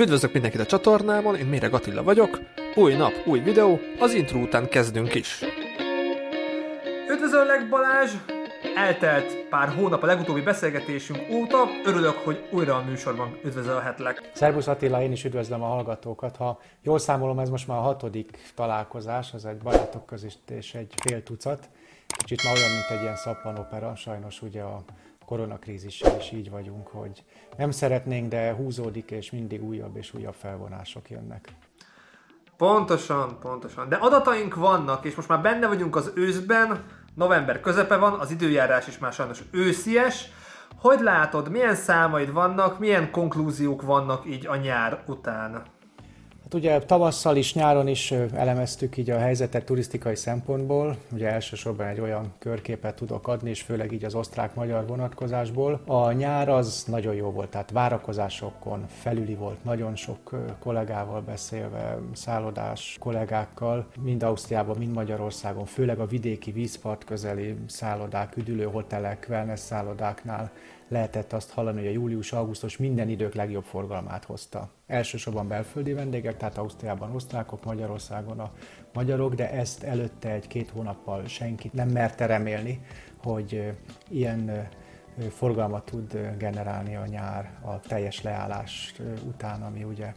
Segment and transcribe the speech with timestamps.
[0.00, 2.40] Üdvözlök mindenkit a csatornámon, én Méreg Attila vagyok.
[2.74, 5.44] Új nap, új videó, az intro után kezdünk is.
[7.10, 8.10] Üdvözöllek Balázs!
[8.76, 14.30] Eltelt pár hónap a legutóbbi beszélgetésünk óta, örülök, hogy újra a műsorban üdvözölhetlek.
[14.34, 16.36] Szerbusz Attila, én is üdvözlöm a hallgatókat.
[16.36, 20.94] Ha jól számolom, ez most már a hatodik találkozás, az egy barátok között és egy
[20.96, 21.68] fél tucat.
[22.06, 24.82] Kicsit már olyan, mint egy ilyen szappanopera, sajnos ugye a
[25.30, 27.24] koronakrízissel is így vagyunk, hogy
[27.56, 31.48] nem szeretnénk, de húzódik, és mindig újabb és újabb felvonások jönnek.
[32.56, 33.88] Pontosan, pontosan.
[33.88, 38.86] De adataink vannak, és most már benne vagyunk az őszben, november közepe van, az időjárás
[38.86, 40.28] is már sajnos őszies.
[40.76, 45.62] Hogy látod, milyen számaid vannak, milyen konklúziók vannak így a nyár után?
[46.50, 50.96] Hát ugye tavasszal is, nyáron is elemeztük így a helyzetet turisztikai szempontból.
[51.12, 55.80] Ugye elsősorban egy olyan körképet tudok adni, és főleg így az osztrák-magyar vonatkozásból.
[55.86, 62.96] A nyár az nagyon jó volt, tehát várakozásokon felüli volt, nagyon sok kollégával beszélve, szállodás
[63.00, 70.50] kollégákkal, mind Ausztriában, mind Magyarországon, főleg a vidéki vízpart közeli szállodák, üdülő hotelek, wellness szállodáknál
[70.90, 74.70] lehetett azt hallani, hogy a július-augusztus minden idők legjobb forgalmát hozta.
[74.86, 78.52] Elsősorban belföldi vendégek, tehát Ausztriában osztrákok, Magyarországon a
[78.92, 82.80] magyarok, de ezt előtte egy-két hónappal senki nem merte remélni,
[83.22, 83.72] hogy
[84.08, 84.68] ilyen
[85.30, 88.94] forgalmat tud generálni a nyár a teljes leállás
[89.26, 90.12] után, ami ugye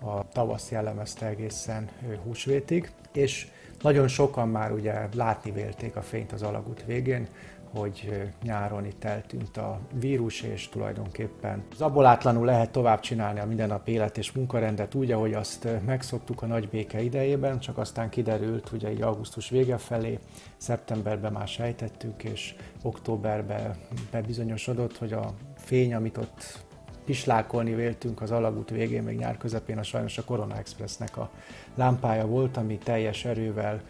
[0.00, 1.88] a tavasz jellemezte egészen
[2.24, 3.48] húsvétig, és
[3.82, 7.28] nagyon sokan már ugye látni vélték a fényt az alagút végén,
[7.76, 14.18] hogy nyáron itt eltűnt a vírus, és tulajdonképpen zabolátlanul lehet tovább csinálni a mindennapi élet
[14.18, 19.02] és munkarendet úgy, ahogy azt megszoktuk a nagy béke idejében, csak aztán kiderült, ugye így
[19.02, 20.18] augusztus vége felé,
[20.56, 23.76] szeptemberben már sejtettük, és októberben
[24.10, 26.65] bebizonyosodott, hogy a fény, amit ott
[27.06, 31.30] pislákolni véltünk az alagút végén, még nyár közepén, a sajnos a Corona Expressnek a
[31.74, 33.80] lámpája volt, ami teljes erővel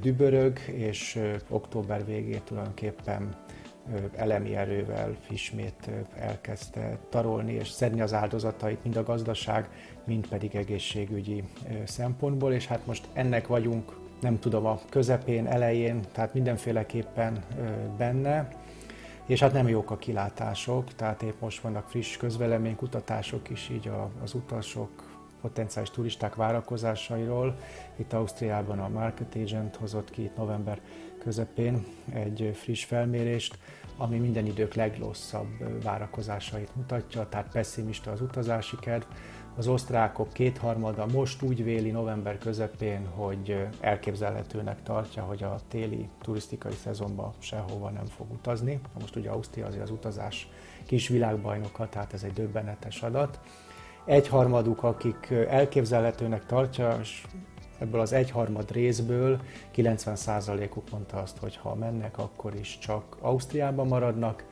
[0.00, 3.34] dübörög, és október végén tulajdonképpen
[4.16, 9.68] elemi erővel ismét elkezdte tarolni és szedni az áldozatait, mind a gazdaság,
[10.04, 11.44] mind pedig egészségügyi
[11.84, 17.44] szempontból, és hát most ennek vagyunk, nem tudom, a közepén, elején, tehát mindenféleképpen
[17.96, 18.48] benne,
[19.26, 23.90] és hát nem jók a kilátások, tehát épp most vannak friss közveleménykutatások is így
[24.22, 24.90] az utasok,
[25.40, 27.56] potenciális turisták várakozásairól.
[27.96, 30.80] Itt Ausztriában a Market Agent hozott ki itt november
[31.18, 33.58] közepén egy friss felmérést,
[33.96, 39.04] ami minden idők legrosszabb várakozásait mutatja, tehát pessimista az utazási kedv.
[39.56, 46.72] Az osztrákok kétharmada most úgy véli november közepén, hogy elképzelhetőnek tartja, hogy a téli turisztikai
[46.72, 48.80] szezonban sehova nem fog utazni.
[49.00, 50.48] Most ugye Ausztria azért az utazás
[50.86, 53.40] kis világbajnoka, tehát ez egy döbbenetes adat
[54.04, 57.26] egyharmaduk, akik elképzelhetőnek tartja, és
[57.78, 59.40] ebből az egyharmad részből
[59.74, 64.44] 90%-uk mondta azt, hogy ha mennek, akkor is csak Ausztriában maradnak.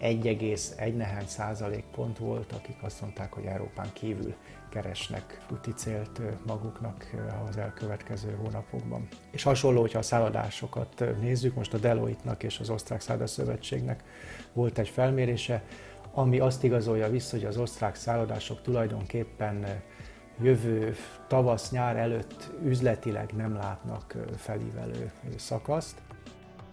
[0.00, 4.34] 1,1 nehány százalék pont volt, akik azt mondták, hogy Európán kívül
[4.70, 7.10] keresnek úti célt maguknak
[7.48, 9.08] az elkövetkező hónapokban.
[9.30, 14.02] És hasonló, hogyha a szállodásokat nézzük, most a Deloitte-nak és az Osztrák Szállodásszövetségnek
[14.52, 15.62] volt egy felmérése,
[16.12, 19.82] ami azt igazolja vissza, hogy az osztrák szállodások tulajdonképpen
[20.40, 20.94] jövő
[21.26, 26.02] tavasz-nyár előtt üzletileg nem látnak felívelő szakaszt.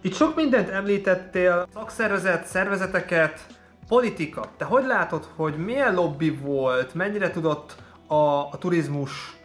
[0.06, 3.46] Itt sok mindent említettél, szakszervezet, szervezeteket,
[3.88, 4.44] politika.
[4.56, 7.74] Te hogy látod, hogy milyen lobby volt, mennyire tudott
[8.06, 9.36] a, a turizmus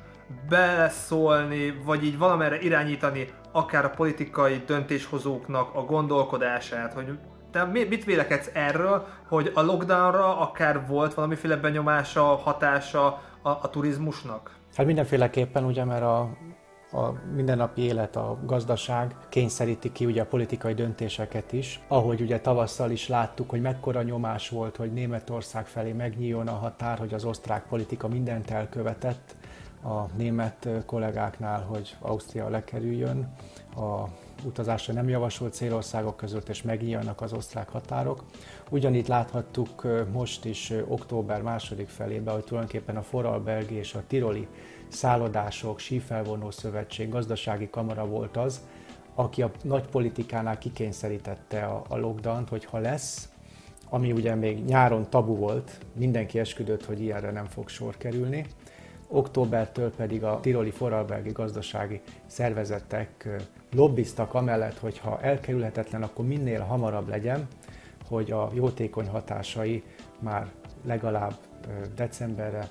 [0.49, 7.17] beleszólni, vagy így valamerre irányítani akár a politikai döntéshozóknak a gondolkodását, hogy
[7.51, 13.05] te mit vélekedsz erről, hogy a lockdownra akár volt valamiféle benyomása, hatása
[13.41, 14.55] a, a turizmusnak?
[14.75, 16.29] Hát mindenféleképpen, ugye, mert a,
[16.91, 21.79] a mindennapi élet, a gazdaság kényszeríti ki ugye a politikai döntéseket is.
[21.88, 26.97] Ahogy ugye tavasszal is láttuk, hogy mekkora nyomás volt, hogy Németország felé megnyíljon a határ,
[26.97, 29.35] hogy az osztrák politika mindent elkövetett
[29.84, 33.34] a német kollégáknál, hogy Ausztria lekerüljön
[33.76, 34.03] a
[34.43, 38.23] utazásra nem javasolt célországok között, és megnyílnak az osztrák határok.
[38.73, 44.47] Ugyanígy láthattuk most is október második felében, hogy tulajdonképpen a Foralbergi és a Tiroli
[44.88, 48.62] szállodások, sífelvonó szövetség, gazdasági kamara volt az,
[49.16, 53.29] aki a nagy politikánál kikényszerítette a, a lockdown hogy ha lesz,
[53.90, 58.46] ami ugye még nyáron tabu volt, mindenki esküdött, hogy ilyenre nem fog sor kerülni.
[59.08, 63.28] Októbertől pedig a tiroli foralbergi gazdasági szervezetek
[63.72, 67.47] lobbiztak amellett, hogy ha elkerülhetetlen, akkor minél hamarabb legyen,
[68.11, 69.84] hogy a jótékony hatásai
[70.19, 70.52] már
[70.85, 71.34] legalább
[71.96, 72.67] decemberre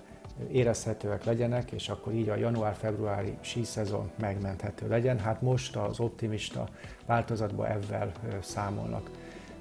[0.52, 5.18] érezhetőek legyenek, és akkor így a január-februári síszezon megmenthető legyen.
[5.18, 6.68] Hát most az optimista
[7.06, 9.10] változatban ebben számolnak.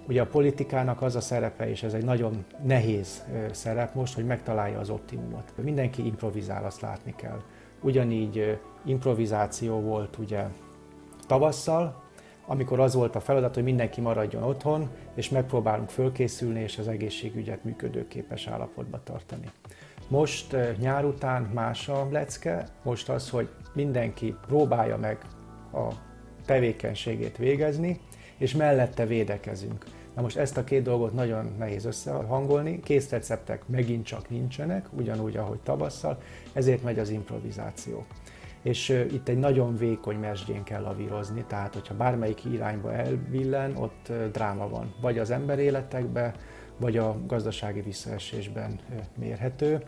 [0.08, 4.80] Ugye a politikának az a szerepe, és ez egy nagyon nehéz szerep most, hogy megtalálja
[4.80, 5.54] az optimumot.
[5.56, 7.42] Mindenki improvizál, azt látni kell.
[7.82, 10.44] Ugyanígy improvizáció volt ugye
[11.28, 12.04] tavasszal,
[12.50, 17.64] amikor az volt a feladat, hogy mindenki maradjon otthon, és megpróbálunk fölkészülni, és az egészségügyet
[17.64, 19.52] működőképes állapotba tartani.
[20.08, 25.18] Most nyár után más a lecke, most az, hogy mindenki próbálja meg
[25.74, 25.94] a
[26.46, 28.00] tevékenységét végezni,
[28.38, 29.86] és mellette védekezünk.
[30.16, 35.60] Na most ezt a két dolgot nagyon nehéz összehangolni, készreceptek megint csak nincsenek, ugyanúgy, ahogy
[35.60, 36.22] tavasszal,
[36.54, 38.06] ezért megy az improvizáció.
[38.62, 44.70] És itt egy nagyon vékony mesdjén kell lavírozni, tehát hogyha bármelyik irányba elvillen, ott dráma
[44.70, 44.94] van.
[45.02, 46.34] Vagy az emberéletekben,
[46.78, 48.80] vagy a gazdasági visszaesésben
[49.18, 49.84] mérhető.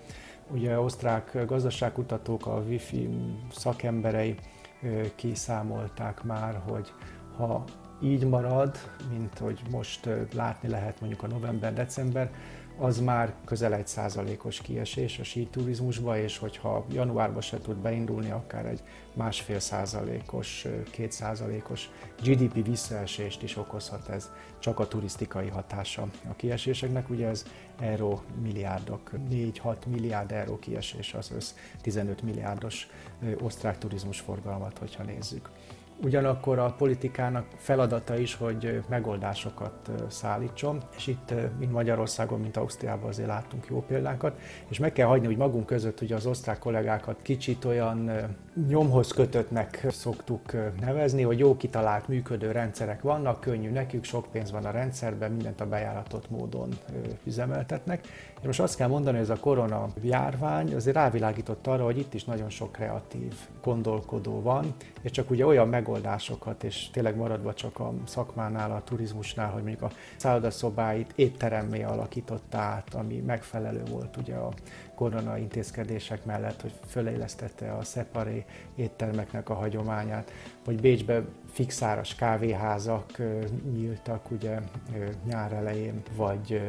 [0.52, 3.10] Ugye osztrák gazdaságkutatók, a Wi-Fi
[3.52, 4.36] szakemberei
[5.16, 6.94] kiszámolták már, hogy
[7.38, 7.64] ha
[8.02, 8.76] így marad,
[9.10, 12.32] mint hogy most látni lehet mondjuk a november-december,
[12.82, 18.66] az már közel egy százalékos kiesés a síturizmusba, és hogyha januárban se tud beindulni, akár
[18.66, 18.80] egy
[19.14, 21.90] másfél százalékos, két százalékos
[22.24, 27.10] GDP visszaesést is okozhat ez, csak a turisztikai hatása a kieséseknek.
[27.10, 27.46] Ugye ez
[27.80, 32.88] euró milliárdok, 4-6 milliárd euró kiesés az össz 15 milliárdos
[33.42, 35.50] osztrák turizmus forgalmat, hogyha nézzük.
[36.04, 43.28] Ugyanakkor a politikának feladata is, hogy megoldásokat szállítson, és itt, mint Magyarországon, mint Ausztriában azért
[43.28, 47.66] láttunk jó példákat, és meg kell hagyni, hogy magunk között hogy az osztrák kollégákat kicsit
[47.66, 48.12] olyan
[48.68, 54.66] nyomhoz kötöttnek szoktuk nevezni, hogy jó kitalált működő rendszerek vannak, könnyű nekük, sok pénz van
[54.66, 56.70] a rendszerben, mindent a bejáratott módon
[57.24, 58.08] üzemeltetnek.
[58.40, 62.14] És most azt kell mondani, hogy ez a korona járvány azért rávilágított arra, hogy itt
[62.14, 63.34] is nagyon sok kreatív
[63.64, 69.50] gondolkodó van, és csak ugye olyan megoldásokat, és tényleg maradva csak a szakmánál, a turizmusnál,
[69.52, 74.54] hogy mondjuk a szállodaszobáit étteremmé alakította át, ami megfelelő volt ugye a
[75.02, 78.46] korona intézkedések mellett, hogy fölélesztette a szeparé
[78.76, 80.32] éttermeknek a hagyományát,
[80.66, 83.22] vagy Bécsbe fixáras kávéházak
[83.74, 84.60] nyíltak ugye
[85.26, 86.62] nyár elején, vagy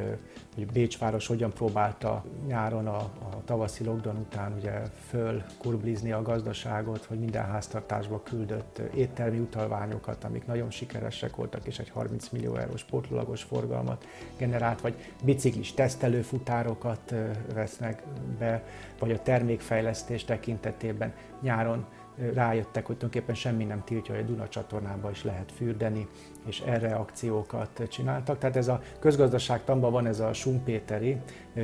[0.55, 4.73] hogy Bécsváros hogyan próbálta nyáron a, a tavaszi lockdown után ugye
[5.09, 11.79] föl kurblizni a gazdaságot, hogy minden háztartásba küldött éttermi utalványokat, amik nagyon sikeresek voltak, és
[11.79, 14.07] egy 30 millió eurós pótlólagos forgalmat
[14.37, 14.95] generált, vagy
[15.25, 17.15] biciklis tesztelőfutárokat
[17.55, 18.03] vesznek
[18.39, 18.65] be,
[18.99, 21.87] vagy a termékfejlesztés tekintetében nyáron
[22.17, 26.09] rájöttek, hogy tulajdonképpen semmi nem tiltja, hogy a Duna csatornába is lehet fürdeni,
[26.47, 28.39] és erre akciókat csináltak.
[28.39, 31.17] Tehát ez a közgazdaságtanban van ez a Sumpéteri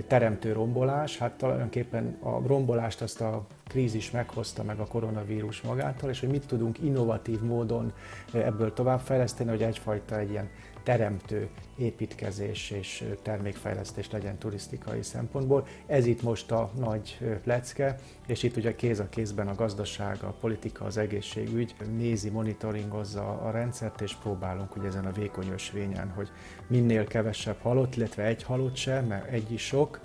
[0.06, 6.20] teremtő rombolás, hát tulajdonképpen a rombolást azt a krízis meghozta meg a koronavírus magától, és
[6.20, 7.92] hogy mit tudunk innovatív módon
[8.32, 10.48] ebből továbbfejleszteni, hogy egyfajta egy ilyen
[10.88, 15.66] teremtő építkezés és termékfejlesztés legyen turisztikai szempontból.
[15.86, 20.34] Ez itt most a nagy lecke, és itt ugye kéz a kézben a gazdaság, a
[20.40, 26.28] politika, az egészségügy nézi, monitoringozza a rendszert, és próbálunk ugye ezen a vékony ösvényen, hogy
[26.66, 30.00] minél kevesebb halott, illetve egy halott sem, mert egy is sok,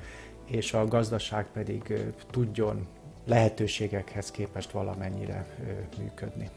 [0.45, 1.94] és a gazdaság pedig
[2.31, 2.88] tudjon
[3.25, 5.45] lehetőségekhez képest valamennyire
[5.97, 6.49] működni.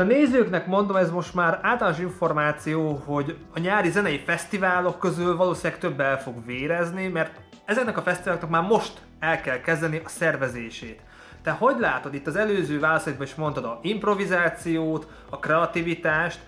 [0.00, 5.80] A nézőknek mondom, ez most már általános információ, hogy a nyári zenei fesztiválok közül valószínűleg
[5.80, 11.00] több el fog vérezni, mert ezeknek a fesztiváloknak már most el kell kezdeni a szervezését.
[11.42, 16.40] Te hogy látod itt az előző válaszaidban is mondtad a improvizációt, a kreativitást,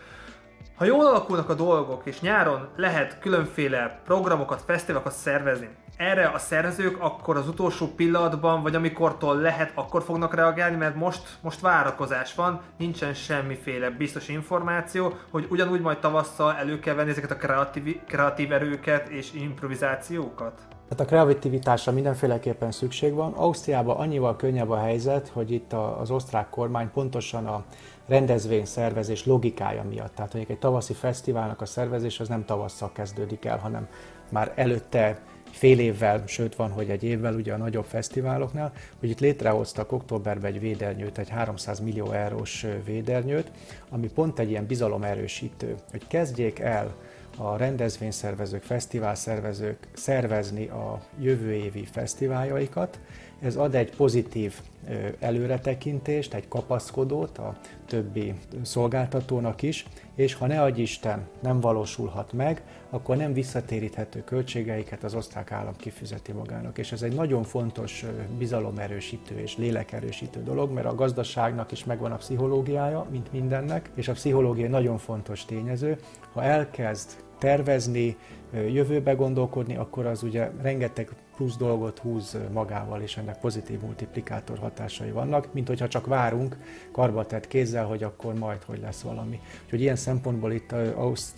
[0.76, 6.96] ha jól alakulnak a dolgok, és nyáron lehet különféle programokat, fesztiválokat szervezni, erre a szerzők
[7.00, 12.60] akkor az utolsó pillanatban, vagy amikortól lehet, akkor fognak reagálni, mert most, most várakozás van,
[12.78, 18.52] nincsen semmiféle biztos információ, hogy ugyanúgy majd tavasszal elő kell venni ezeket a kreatív, kreatív
[18.52, 20.60] erőket és improvizációkat?
[20.88, 23.32] Tehát a kreativitásra mindenféleképpen szükség van.
[23.32, 27.64] Ausztriában annyival könnyebb a helyzet, hogy itt az osztrák kormány pontosan a
[28.06, 30.14] rendezvény szervezés logikája miatt.
[30.14, 33.88] Tehát mondjuk egy tavaszi fesztiválnak a szervezés az nem tavasszal kezdődik el, hanem
[34.28, 35.20] már előtte
[35.52, 40.52] fél évvel, sőt van, hogy egy évvel ugye a nagyobb fesztiváloknál, hogy itt létrehoztak októberben
[40.52, 43.50] egy védernyőt, egy 300 millió eurós védernyőt,
[43.88, 46.94] ami pont egy ilyen bizalomerősítő, hogy kezdjék el
[47.36, 52.98] a rendezvényszervezők, fesztiválszervezők szervezni a jövő évi fesztiváljaikat,
[53.42, 54.60] ez ad egy pozitív
[55.18, 57.56] előretekintést, egy kapaszkodót a
[57.86, 65.04] többi szolgáltatónak is, és ha ne adj Isten nem valósulhat meg, akkor nem visszatéríthető költségeiket
[65.04, 66.78] az osztrák állam kifizeti magának.
[66.78, 68.04] És ez egy nagyon fontos
[68.38, 74.12] bizalomerősítő és lélekerősítő dolog, mert a gazdaságnak is megvan a pszichológiája, mint mindennek, és a
[74.12, 75.98] pszichológia nagyon fontos tényező.
[76.32, 77.10] Ha elkezd
[77.42, 78.16] tervezni,
[78.52, 85.10] jövőbe gondolkodni, akkor az ugye rengeteg plusz dolgot húz magával, és ennek pozitív multiplikátor hatásai
[85.10, 86.56] vannak, mint hogyha csak várunk
[86.92, 89.40] karbatett kézzel, hogy akkor majd hogy lesz valami.
[89.64, 90.72] Úgyhogy ilyen szempontból itt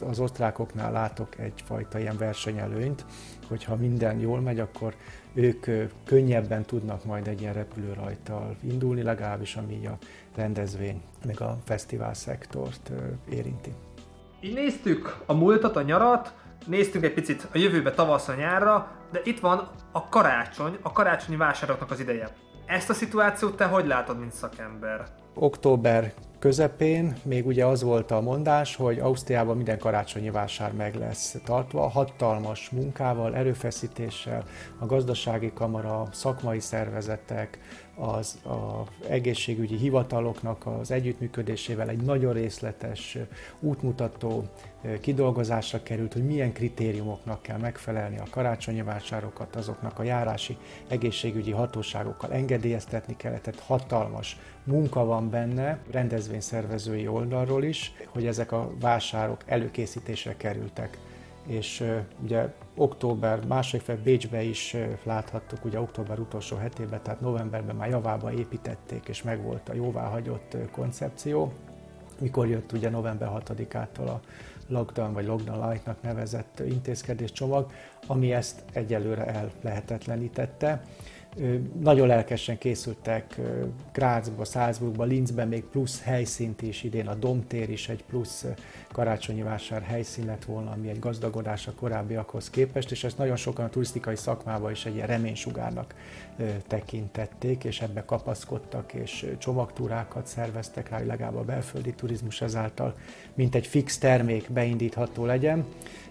[0.01, 3.05] az osztrákoknál látok egyfajta ilyen versenyelőnyt,
[3.49, 4.95] hogyha minden jól megy, akkor
[5.35, 5.67] ők
[6.05, 9.99] könnyebben tudnak majd egy ilyen repülőrajtal indulni, legalábbis ami a
[10.35, 12.93] rendezvény, meg a fesztivál szektort
[13.31, 13.73] érinti.
[14.45, 16.33] Így néztük a múltat, a nyarat,
[16.67, 21.91] néztünk egy picit a jövőbe tavaszra, nyárra, de itt van a karácsony, a karácsonyi vásároknak
[21.91, 22.29] az ideje.
[22.67, 25.05] Ezt a szituációt te hogy látod, mint szakember?
[25.35, 31.37] Október közepén még ugye az volt a mondás, hogy Ausztriában minden karácsonyi vásár meg lesz
[31.45, 34.45] tartva, hatalmas munkával, erőfeszítéssel,
[34.79, 37.59] a gazdasági kamara, szakmai szervezetek,
[37.97, 43.19] az a egészségügyi hivataloknak az együttműködésével egy nagyon részletes
[43.61, 44.45] útmutató
[45.01, 50.57] kidolgozásra került, hogy milyen kritériumoknak kell megfelelni a karácsonyi vásárokat, azoknak a járási
[50.89, 58.71] egészségügyi hatóságokkal engedélyeztetni kellett, tehát hatalmas munka van benne, rendezvényszervezői oldalról is, hogy ezek a
[58.81, 60.99] vásárok előkészítésre kerültek
[61.47, 61.85] és
[62.23, 68.33] ugye október második fel Bécsbe is láthattuk, ugye október utolsó hetében, tehát novemberben már javába
[68.33, 71.53] építették, és megvolt a jóváhagyott koncepció,
[72.19, 74.21] mikor jött ugye november 6-ától a
[74.69, 77.71] lockdown vagy lockdown light-nak nevezett intézkedéscsomag,
[78.07, 80.83] ami ezt egyelőre el lehetetlenítette.
[81.81, 83.41] Nagyon lelkesen készültek
[83.93, 88.45] Grazba, Salzburgba, Linzben még plusz helyszínt is, idén a Domtér is egy plusz
[88.93, 93.65] karácsonyi vásár helyszín lett volna, ami egy gazdagodás a korábbiakhoz képest, és ezt nagyon sokan
[93.65, 95.95] a turisztikai szakmában is egy ilyen reménysugárnak
[96.67, 102.95] tekintették, és ebbe kapaszkodtak, és csomagtúrákat szerveztek rá, hogy legalább a belföldi turizmus ezáltal,
[103.35, 105.65] mint egy fix termék beindítható legyen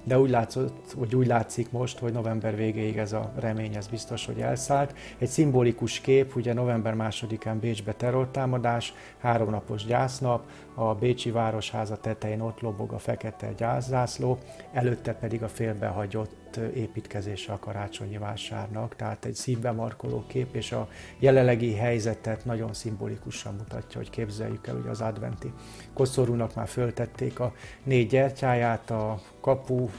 [0.04, 4.26] de úgy látszott, vagy úgy látszik most, hogy november végéig ez a remény, ez biztos,
[4.26, 4.96] hogy elszállt.
[5.18, 12.60] Egy szimbolikus kép, ugye november másodikán Bécsbe terrortámadás, háromnapos gyásznap, a Bécsi Városháza tetején ott
[12.60, 14.38] lobog a fekete gyászzászló,
[14.72, 20.88] előtte pedig a félbehagyott építkezése a karácsonyi vásárnak, tehát egy szívbe markoló kép, és a
[21.20, 25.54] jelenlegi helyzetet nagyon szimbolikusan mutatja, hogy képzeljük el, hogy az adventi
[25.94, 29.90] koszorúnak már föltették a négy gyertyáját a kapu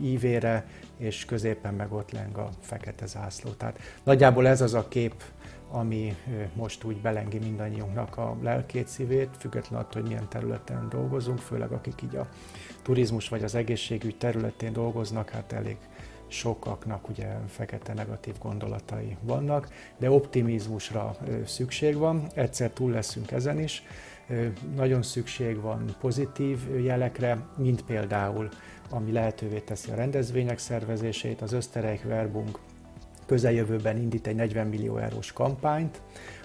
[0.00, 0.66] ívére,
[0.96, 3.50] és középen meg ott leng a fekete zászló.
[3.50, 5.14] Tehát nagyjából ez az a kép,
[5.70, 6.16] ami
[6.54, 12.02] most úgy belengi mindannyiunknak a lelkét, szívét, függetlenül attól, hogy milyen területen dolgozunk, főleg akik
[12.02, 12.28] így a
[12.82, 15.76] turizmus vagy az egészségügy területén dolgoznak, hát elég
[16.26, 21.16] sokaknak ugye fekete negatív gondolatai vannak, de optimizmusra
[21.46, 23.82] szükség van, egyszer túl leszünk ezen is,
[24.76, 28.48] nagyon szükség van pozitív jelekre, mint például,
[28.90, 32.58] ami lehetővé teszi a rendezvények szervezését, az Österreich Werbung
[33.26, 36.00] közeljövőben indít egy 40 millió eurós kampányt,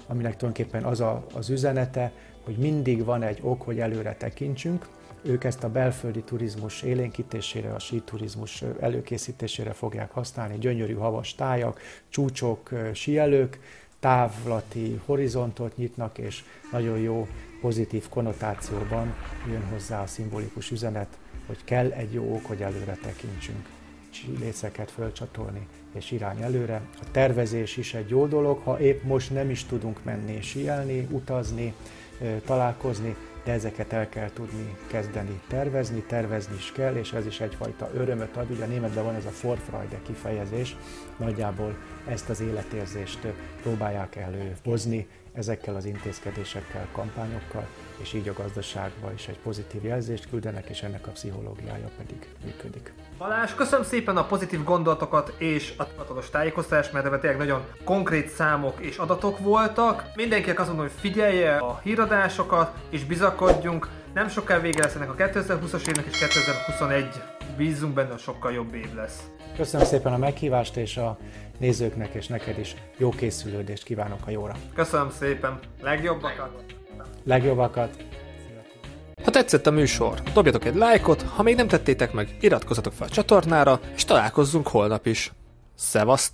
[0.07, 2.11] aminek tulajdonképpen az a, az üzenete,
[2.43, 4.87] hogy mindig van egy ok, hogy előre tekintsünk.
[5.21, 10.57] Ők ezt a belföldi turizmus élénkítésére, a síturizmus előkészítésére fogják használni.
[10.57, 13.59] Gyönyörű havas tájak, csúcsok, síelők,
[13.99, 17.27] távlati horizontot nyitnak, és nagyon jó
[17.61, 19.13] pozitív konnotációban
[19.49, 23.67] jön hozzá a szimbolikus üzenet, hogy kell egy jó ok, hogy előre tekintsünk,
[24.39, 26.81] léceket fölcsatolni, és irány előre.
[27.01, 31.73] A tervezés is egy jó dolog, ha épp most nem is tudunk menni, síelni, utazni,
[32.45, 37.89] találkozni, de ezeket el kell tudni kezdeni tervezni, tervezni is kell, és ez is egyfajta
[37.93, 38.51] örömöt ad.
[38.51, 40.75] Ugye a németben van ez a Vorfreude kifejezés,
[41.17, 41.75] nagyjából
[42.07, 43.27] ezt az életérzést
[43.61, 50.69] próbálják előhozni ezekkel az intézkedésekkel, kampányokkal, és így a gazdaságba is egy pozitív jelzést küldenek,
[50.69, 52.93] és ennek a pszichológiája pedig működik.
[53.17, 58.29] Balázs, köszönöm szépen a pozitív gondolatokat és a tudatolos tájékoztatást, mert ebben tényleg nagyon konkrét
[58.29, 60.03] számok és adatok voltak.
[60.15, 63.89] Mindenkinek azt mondom, hogy figyelje a híradásokat, és bizakodjunk.
[64.13, 67.07] Nem sokkal vége lesz ennek a 2020-as évnek, és 2021
[67.57, 69.19] bízunk benne, sokkal jobb év lesz.
[69.57, 71.17] Köszönöm szépen a meghívást, és a
[71.57, 74.55] nézőknek és neked is jó készülődést kívánok a jóra.
[74.73, 76.63] Köszönöm szépen, legjobbakat!
[77.23, 78.03] Legjobbakat!
[79.23, 83.11] Ha tetszett a műsor, dobjatok egy lájkot, ha még nem tettétek meg, iratkozzatok fel a
[83.11, 85.33] csatornára, és találkozzunk holnap is.
[85.75, 86.23] Szevasztok!